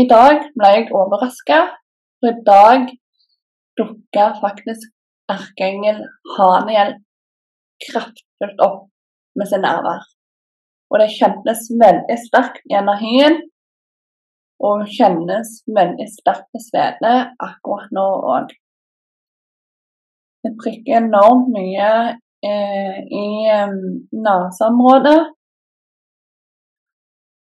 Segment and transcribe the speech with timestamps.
[0.00, 1.60] i dag ble jeg overraska,
[2.20, 2.88] for i dag
[3.80, 4.88] dukka faktisk
[5.32, 5.98] erkeengel
[6.36, 6.94] Haniel
[7.84, 8.86] kraftfullt opp
[9.36, 10.04] med sin nærvær.
[10.92, 13.38] Og det kjennes veldig sterkt i energien,
[14.62, 18.52] og kjennes veldig sterkt på svedene akkurat nå òg.
[20.42, 21.90] Det prikker enormt mye
[22.46, 23.74] eh, i eh,
[24.26, 25.20] neseområdet.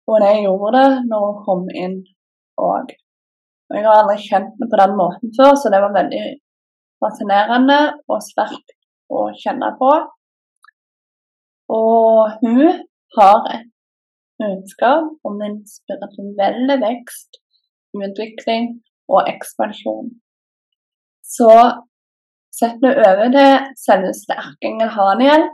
[0.08, 1.98] Og det gjorde det når hun kom inn
[2.62, 2.94] òg.
[3.74, 6.22] Jeg har aldri kjent det på den måten før, så det var veldig
[7.04, 8.76] fascinerende og sterkt
[9.12, 9.92] å kjenne på.
[11.76, 12.80] Og hun
[13.18, 13.68] har et
[14.40, 17.42] budskap om en spirituelle vekst,
[17.98, 18.72] utvikling
[19.12, 20.14] og ekspansjon.
[21.28, 21.52] Så
[22.56, 25.48] sett nå over til selveste erkeengel Haniel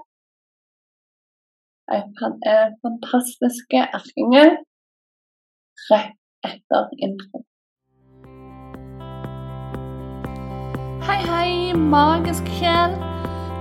[1.94, 4.54] en fantastisk erkeengel
[5.90, 7.44] rett etter intro.
[11.08, 12.96] Hei, hei, magisk sjel.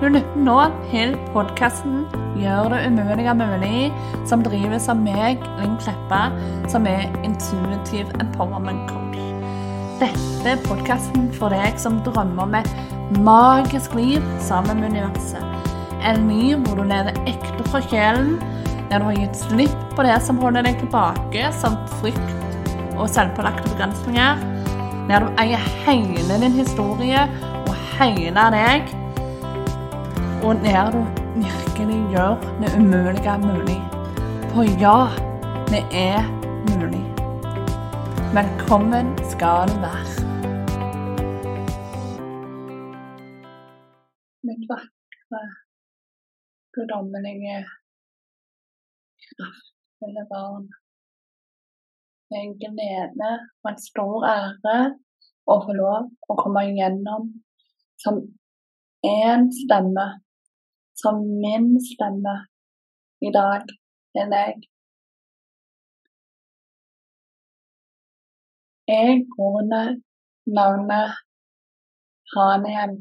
[0.03, 0.59] Du lytter nå
[0.91, 2.03] til podkasten
[2.37, 3.93] 'Gjør det umulige mulig',
[4.27, 6.23] som drives av meg, Linn Kleppa,
[6.69, 9.21] som er intuitiv empowerment coach.
[10.01, 12.75] Dette er podkasten for deg som drømmer om et
[13.23, 15.53] magisk liv sammen med universet
[16.05, 18.37] en ny hvor du lever ekte fra sjelen,
[18.91, 22.42] der du har gitt slipp på det som holder deg tilbake, som frykt
[23.03, 24.43] og selvpålagte begrensninger,
[25.09, 27.25] der du eier hele din historie
[27.67, 28.93] og hele deg,
[30.47, 31.01] og der du
[31.35, 33.81] virkelig gjør det umulige mulig.
[34.53, 34.99] For ja,
[35.73, 36.23] det er
[36.71, 37.03] mulig.
[38.37, 40.15] Velkommen skal du være.
[44.47, 45.43] Mitt vakre
[46.75, 47.59] guddommelige,
[49.27, 50.82] kraftfulle barn.
[52.41, 53.31] En glede
[53.63, 54.77] og en stor ære
[55.53, 57.29] å få lov å komme igjennom
[58.03, 58.21] som
[59.07, 60.07] én stemme,
[61.03, 62.37] som min stemme,
[63.27, 63.69] i dag
[64.15, 64.65] til deg.
[68.93, 69.93] Jeg går under
[70.59, 71.21] navnet
[72.33, 72.97] Haniel.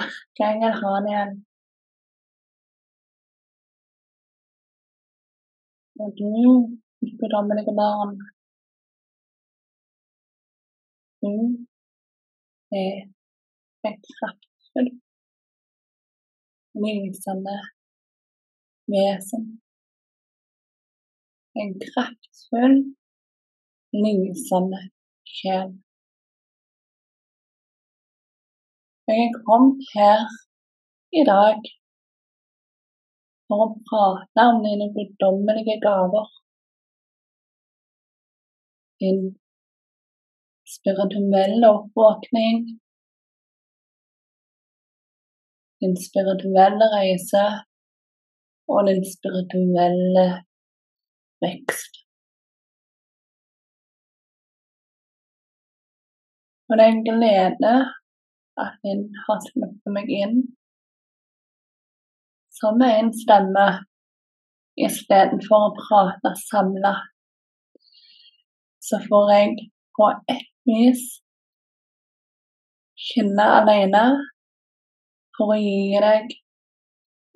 [0.00, 1.34] Erkeengel Haniel.
[6.02, 6.34] Og du,
[7.20, 8.14] guddommelige barn,
[11.22, 11.34] du
[12.82, 12.96] er
[13.88, 14.98] et kraftfullt,
[16.84, 17.56] lysende
[18.94, 19.44] vesen.
[21.60, 22.76] En kraftfull,
[24.04, 24.82] lysende
[25.36, 25.70] sjel.
[29.08, 30.22] Jeg er kommet her
[31.20, 31.58] i dag
[33.48, 36.30] for å prate om dine guddommelige gaver.
[39.04, 39.20] Din
[40.74, 42.58] spirituelle oppvåkning.
[45.80, 47.44] Din spirituelle reise
[48.72, 50.26] og din spirituelle
[51.44, 51.92] vekst.
[56.68, 57.74] Og det er en glede
[58.64, 60.38] at en har sluppet meg inn
[62.58, 63.66] som er en stemme
[64.86, 66.94] istedenfor å prate samla.
[68.84, 71.04] Så får jeg på ett vis
[73.04, 74.02] kjenne alene
[75.36, 76.34] for å gi deg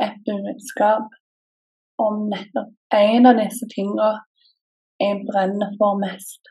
[0.04, 1.14] et budskap
[2.04, 4.10] om nettopp en av disse tingene
[5.02, 6.50] jeg brenner for mest,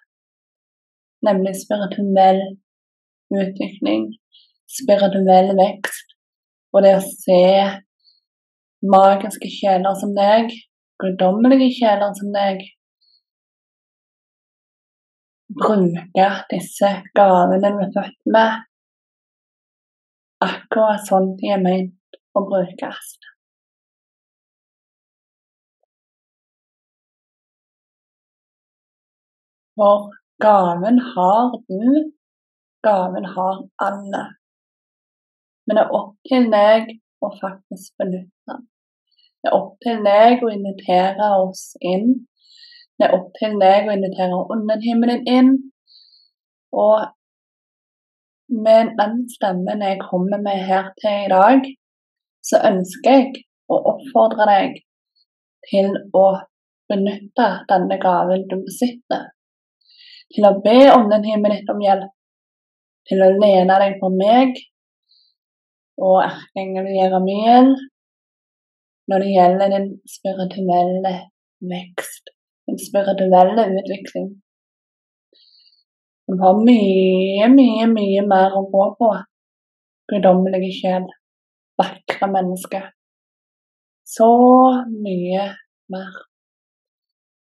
[1.26, 2.42] nemlig spirituell
[3.36, 4.08] utvikling,
[4.72, 6.16] spirituell vekst
[6.74, 7.42] og det å se
[8.88, 10.52] magiske kjeler som deg,
[11.02, 12.64] guddommelige kjeler som deg,
[15.48, 18.66] bruke disse gavene vi er født med,
[20.44, 23.18] akkurat sånn de er ment å brukes.
[29.78, 30.10] For
[30.42, 32.12] gaven har du,
[32.84, 34.24] gaven har alle.
[35.68, 38.64] Men det er opp til deg å faktisk benytte den.
[39.38, 42.10] Det er opp til deg å invitere oss inn.
[42.98, 45.52] Er opp til deg å invitere underhimmelen inn.
[46.74, 47.06] Og
[48.50, 51.66] med den stemmen jeg kommer med her til i dag,
[52.42, 54.78] så ønsker jeg å oppfordre deg
[55.70, 56.28] til å
[56.90, 59.28] benytte denne gaven du besitter.
[60.34, 62.14] Til å be ånden ditt om hjelp.
[63.08, 64.58] Til å lene deg på meg
[66.04, 67.70] og erkeengelen Jeremiel
[69.08, 71.14] når det gjelder din spirituelle
[71.72, 72.34] vekst
[72.68, 74.30] en spirituell utvikling.
[76.28, 79.12] Hun har mye, mye, mye mer å gå på.
[80.12, 81.06] Guddommelige sjel,
[81.80, 82.82] vakre menneske.
[84.08, 84.28] Så
[84.92, 85.46] mye
[85.94, 86.18] mer.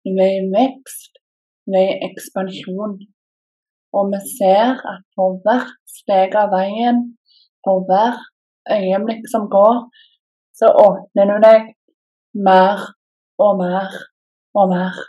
[0.05, 1.21] Hun er i vekst,
[1.65, 2.97] hun er i ekspansjon.
[3.95, 6.99] Og vi ser at for hvert steg av veien,
[7.63, 8.27] for hvert
[8.75, 9.85] øyeblikk som går,
[10.59, 11.71] så åpner du deg
[12.47, 12.83] mer
[13.39, 13.95] og mer
[14.55, 15.07] og være.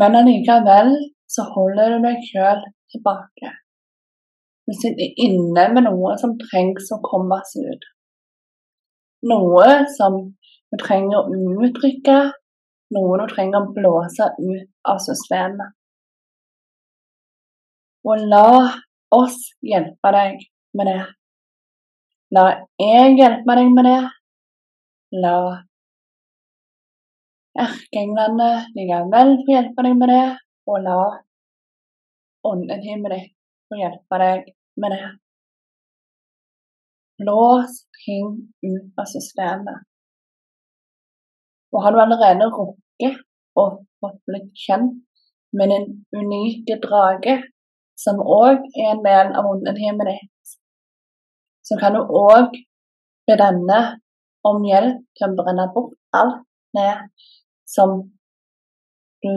[0.00, 0.90] Men allikevel
[1.34, 3.52] så holder du deg sjøl tilbake.
[4.66, 7.86] Du sitter inne med noe som trengs å kommes ut.
[9.30, 10.18] Noe som
[10.72, 12.18] du trenger å uttrykke,
[12.96, 15.72] noe du trenger å blåse ut av systemet.
[18.06, 18.48] Og la
[19.14, 20.42] oss hjelpe deg
[20.78, 21.00] med det.
[22.34, 22.44] La
[22.82, 24.00] jeg hjelpe deg med det.
[25.22, 25.38] La
[27.64, 30.26] erkeenglene likevel få hjelpe deg med det,
[30.70, 31.00] og la
[32.50, 33.34] ånden himmelen ditt
[33.68, 34.50] få hjelpe deg
[34.82, 35.10] med det.
[37.22, 38.30] Blås ting
[38.62, 39.84] ut av systemet.
[41.72, 43.20] Og har du allerede rukket
[43.56, 43.66] å
[44.00, 45.02] fått blitt kjent
[45.56, 47.36] med din unike drage,
[47.96, 50.56] som òg er en del av ånden himmelen ditt,
[51.66, 52.52] så kan du òg
[53.26, 53.80] be denne
[54.46, 56.44] om hjelp til å brenne bort alt
[56.76, 56.92] det
[57.66, 57.98] som
[59.24, 59.34] du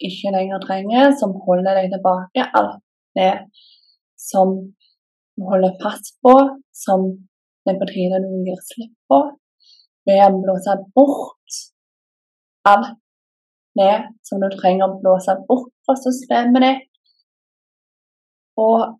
[0.00, 2.44] ikke lenger trenger, som holder deg tilbake.
[2.58, 2.82] Alt
[3.16, 3.32] det
[4.20, 4.56] som
[5.36, 6.34] du holder fast på,
[6.72, 7.08] som
[7.66, 9.20] det er på tide du gir slipp på.
[10.06, 11.60] Ved å blåse bort
[12.66, 12.94] alt
[13.76, 13.94] det
[14.26, 16.86] som du trenger å blåse bort fra systemet ditt.
[18.56, 18.96] Og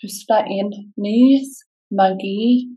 [0.00, 0.70] puste inn
[1.02, 2.68] lys, magi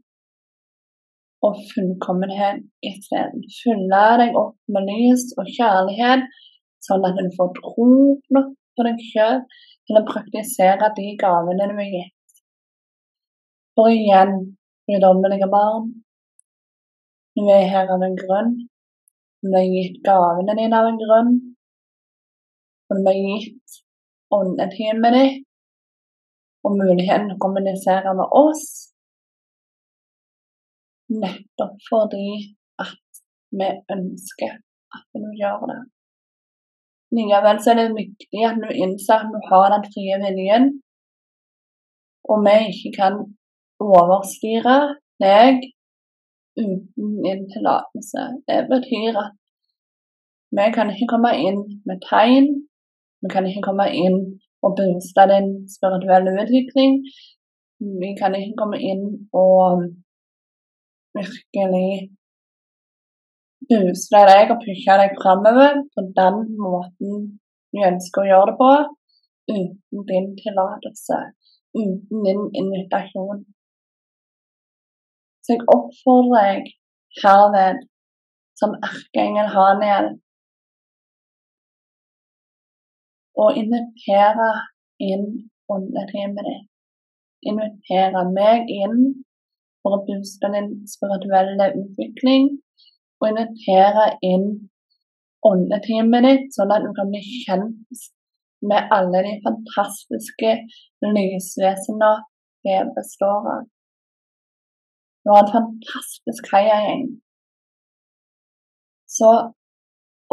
[1.43, 3.43] og fullkommenhet isteden.
[3.59, 6.25] Fylle deg opp med lys og kjærlighet,
[6.87, 7.87] sånn at du får tro
[8.35, 9.41] nok på deg sjøl
[9.87, 12.43] til å praktisere de gavene du er gitt.
[13.75, 14.35] For igjen,
[14.87, 15.91] guddommelige barn,
[17.35, 18.53] du er her av en grunn.
[19.43, 21.31] Du er gitt gavene dine av en grunn.
[22.91, 23.79] Og du er gitt
[24.33, 25.39] åndetimen din
[26.63, 28.92] og muligheten til å kommunisere med oss.
[31.21, 32.29] Nettopp fordi
[32.83, 33.21] at
[33.59, 34.55] vi ønsker
[34.95, 35.81] at du gjør det.
[37.13, 40.65] Likevel så er det viktig at du innser at du har den frie viljen,
[42.31, 43.19] og vi ikke kan
[43.83, 44.77] overstyre
[45.21, 45.61] deg
[46.57, 48.21] uten din tillatelse.
[48.47, 49.33] Det betyr at
[50.57, 52.49] vi kan ikke komme inn med tegn,
[53.21, 54.17] vi kan ikke komme inn
[54.63, 56.99] og booste din spirituelle utvikling.
[58.01, 59.03] Vi kan ikke komme inn
[59.43, 59.85] og
[61.17, 61.89] virkelig
[63.69, 67.23] booste deg og pushe deg framover på den måten
[67.73, 68.71] du ønsker å gjøre det på,
[69.53, 71.19] uten din tillatelse,
[71.73, 73.41] uten din invitasjon.
[75.43, 76.69] Så jeg oppfordrer deg
[77.23, 77.81] herved,
[78.59, 80.11] som erkeengel Haniel,
[83.41, 84.51] og invitere
[85.01, 85.25] inn
[85.73, 86.69] åndetimen ditt.
[87.49, 88.99] Invitere meg inn
[89.83, 92.49] for å booste din spirituelle utvikling,
[93.21, 94.47] og invitere inn
[95.47, 98.03] åndetimen ditt, sånn at du kan bli kjent
[98.63, 100.53] med alle de fantastiske
[101.03, 102.13] lysvesenene
[102.63, 103.65] vi består av.
[105.23, 107.05] Du har en fantastisk heiagjeng.
[109.07, 109.29] Så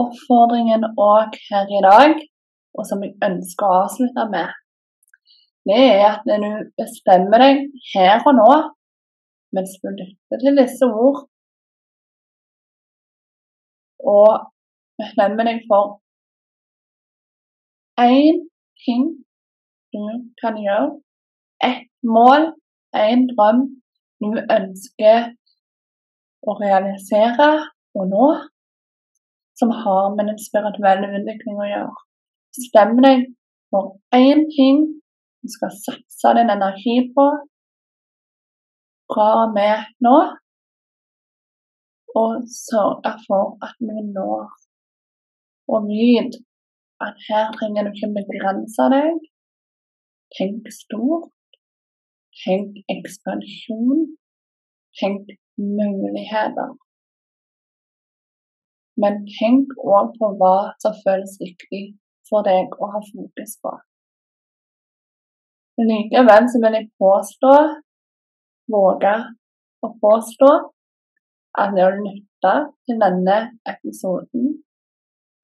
[0.00, 2.20] oppfordringen òg her i dag
[2.78, 4.52] og som jeg ønsker å avslutte med,
[5.68, 8.50] det er at når du bestemmer deg her og nå,
[9.56, 11.24] mens du lytter til disse ord,
[14.16, 14.30] og
[15.00, 15.98] bestemmer deg for
[18.00, 18.40] én
[18.84, 19.04] ting
[19.92, 20.04] du
[20.42, 21.00] kan gjøre,
[21.70, 22.52] ett mål,
[22.96, 23.66] én drøm
[24.20, 25.34] du ønsker
[26.48, 27.50] å realisere
[27.98, 28.28] og nå,
[29.58, 31.98] som har med den spirituelle utvikling å gjøre.
[32.56, 33.26] Bestem deg
[33.70, 34.86] for én ting
[35.40, 37.26] du skal satse din energi på
[39.10, 40.18] fra og med nå,
[42.20, 42.32] og
[42.66, 44.46] sørge for at vi når.
[45.72, 46.34] Og vit
[47.06, 49.18] at her trenger du ikke begrense deg.
[50.36, 51.30] Tenk stort.
[52.42, 54.00] Tenk ekspansjon.
[55.00, 56.72] Tenk muligheter.
[59.02, 61.84] Men tenk òg på hva som føles riktig
[62.28, 63.72] for deg å ha fokus på.
[65.90, 67.52] Likevel vil jeg påstå,
[68.72, 69.14] våge
[69.84, 70.50] å påstå,
[71.58, 72.54] at når du lytte
[72.86, 74.56] til denne episoden,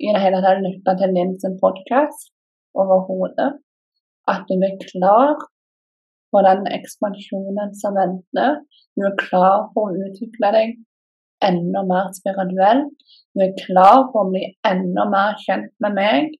[0.00, 2.32] i det hele tatt lytte til din podkast
[2.76, 3.54] overhodet,
[4.28, 5.36] at du er klar
[6.30, 8.60] for den ekspansjonen som venter.
[8.96, 10.74] Du er klar for å utvikle deg
[11.46, 12.92] enda mer spirituelt.
[13.34, 16.36] Du er klar for å bli enda mer kjent med meg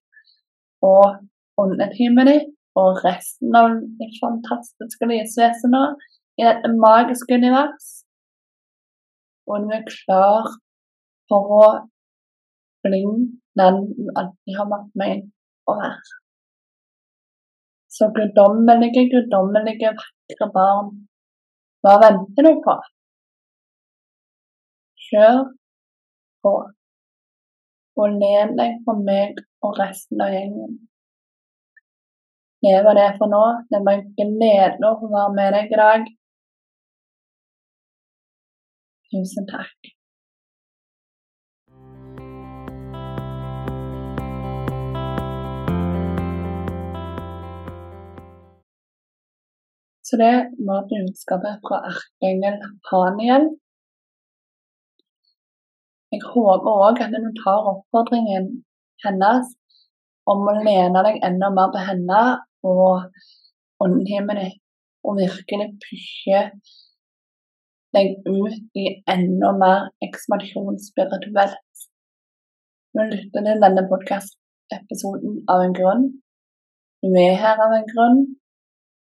[0.85, 1.23] og
[1.61, 5.95] åndeteamet ditt og resten av de fantastiske lysvesener
[6.37, 7.89] i dette magiske univers.
[9.47, 10.49] Og du er klar
[11.31, 11.67] for å
[12.87, 13.03] bli
[13.61, 15.25] den du alltid har vært meg
[15.71, 16.17] å være.
[17.97, 20.91] Så guddommelige, guddommelige, vakre barn,
[21.87, 22.75] hva venter du på?
[25.07, 25.39] Kjør
[26.45, 26.53] på,
[28.03, 30.77] og len deg på meg og resten av gjengen.
[32.67, 33.43] Det var det for nå.
[33.71, 36.07] Det var en glede å få være med deg i dag.
[39.17, 39.81] Tusen takk.
[50.07, 50.35] Så det
[50.69, 52.59] var budskapet fra erkeengel
[52.91, 53.47] Haniel.
[56.13, 58.51] Jeg håper òg at du tar oppfordringen
[59.07, 59.55] hennes
[60.29, 62.21] om å lene deg enda mer på henne
[62.69, 64.61] og ditt,
[65.07, 66.43] og virkelig pushe
[67.97, 71.87] deg ut i enda mer ekspansjon spirituelt.
[72.93, 76.05] Du lytter til denne podkast-episoden av en grunn.
[77.05, 78.23] Du er her av en grunn,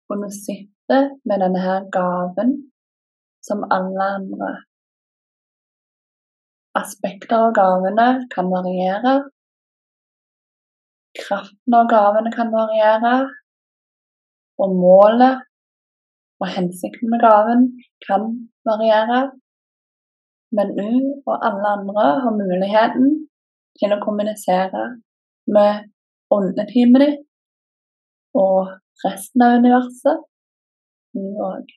[0.09, 2.57] og du sitter med denne her gaven
[3.45, 4.51] som alle andre.
[6.81, 9.15] Aspekter av gavene kan variere.
[11.21, 13.15] Kraften av gavene kan variere.
[14.61, 15.41] Og målet
[16.41, 17.67] og hensikten med gaven
[18.07, 18.27] kan
[18.67, 19.21] variere.
[20.57, 20.89] Men du
[21.29, 23.11] og alle andre har muligheten
[23.79, 24.87] til å kommunisere
[25.55, 25.87] med
[26.35, 27.21] åndeteamet ditt
[28.41, 28.73] og
[29.05, 30.27] resten av universet
[31.51, 31.71] òg.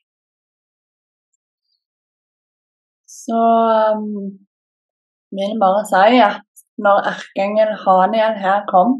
[3.25, 3.39] Så
[3.95, 4.35] um,
[5.35, 6.43] vil jeg bare si at
[6.85, 8.99] når erkeengel Haniel her kom,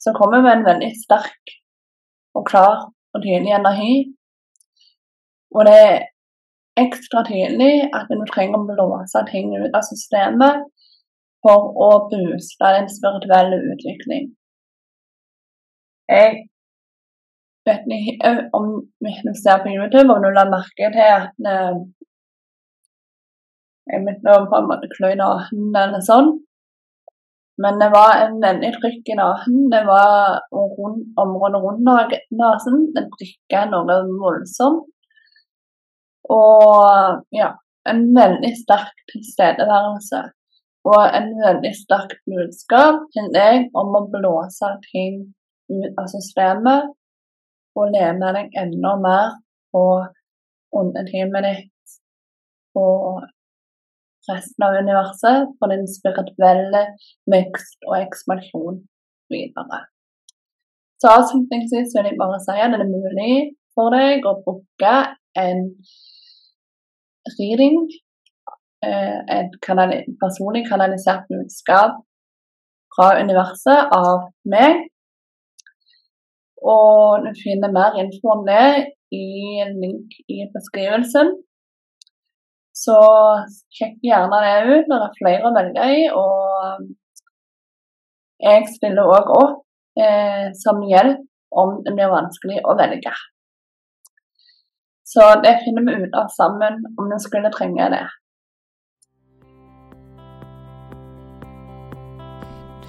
[0.00, 1.54] så kommer vi med en veldig sterk
[2.36, 3.92] og klar og tydelig energi.
[5.56, 6.06] Og det er
[6.80, 10.66] ekstra tydelig at du trenger å blåse ting ut av systemet
[11.44, 14.28] for å booste din spirituelle utvikling.
[16.10, 16.36] Jeg
[17.68, 18.68] vet ikke om
[19.00, 21.80] du ser på YouTube, om du la merke til at eh,
[23.90, 26.30] jeg begynte på en måte klø i nesen eller sånn.
[27.62, 29.56] Men det var en veldig trykk i nesen.
[29.72, 32.78] Det var rundt, området rundt nesen.
[32.96, 34.86] Den prikka noe voldsomt.
[36.30, 37.50] Og ja,
[37.90, 40.22] en veldig sterk tilstedeværelse.
[40.90, 45.20] Og en veldig sterk budskap til deg om å blåse ting
[45.70, 46.88] ut av systemet
[47.78, 49.36] og lene deg enda mer
[49.74, 49.84] på
[50.80, 51.98] underteamet ditt
[52.78, 53.26] og
[54.30, 56.82] resten av universet for din spirituelle
[57.30, 58.82] vekst og ekspansjon
[59.32, 59.80] videre.
[61.00, 63.34] Så avslutningsvis vil jeg bare si at det er mulig
[63.76, 64.96] for deg å booke
[65.40, 65.66] en
[67.38, 67.82] reading,
[68.84, 69.58] eh, et
[70.22, 72.00] personlig kanalisert budskap
[72.94, 74.90] fra universet av meg
[76.60, 81.32] og du finner mer info om det i en link i beskrivelsen.
[82.76, 82.98] Så
[83.76, 86.04] sjekk gjerne det ut når det er flere å velge i.
[86.12, 86.84] Og
[88.44, 89.58] jeg stiller òg opp
[90.00, 93.12] eh, som hjelp om det blir vanskelig å velge.
[95.10, 98.04] Så det finner vi ut av sammen om du skulle trenge det.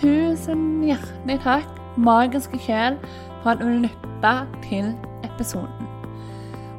[0.01, 2.99] Tusen hjertelig takk, magiske sjel
[3.41, 4.33] for at du lytta
[4.67, 4.91] til
[5.25, 5.89] episoden.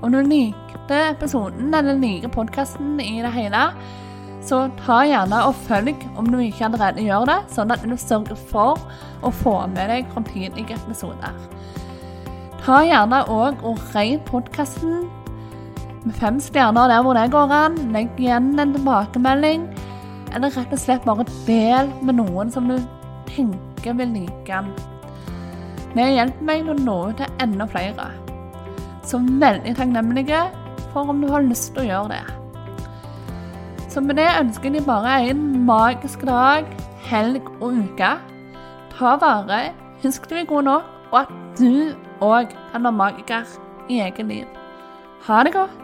[0.02, 3.64] Om du likte episoden eller liker podkasten i det hele,
[4.46, 8.38] så ta gjerne og følg om du ikke allerede gjør det, sånn at du sørger
[8.50, 8.78] for
[9.22, 11.34] å få med deg framtidige episoder.
[12.62, 15.10] Ta gjerne òg og rate podkasten
[16.06, 17.76] med fem stjerner der hvor det går an.
[17.94, 19.68] Legg igjen en tilbakemelding,
[20.34, 22.78] eller rett og slett bare del med noen som du
[23.30, 24.72] tenker vil like den.
[25.92, 28.08] Det hjelper meg å nå ut til enda flere.
[29.04, 30.46] Så veldig takknemlige
[30.92, 32.22] for om du har lyst til å gjøre det.
[33.92, 36.68] Så med det ønsker jeg bare en magisk dag,
[37.10, 38.14] helg og uke.
[38.94, 39.60] Ta vare,
[40.04, 41.92] husk du er god nok, og at du
[42.24, 43.54] òg kan være magiker
[43.92, 44.48] i eget liv.
[45.28, 45.81] Ha det godt.